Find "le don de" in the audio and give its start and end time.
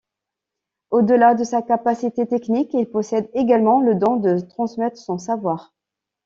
3.81-4.39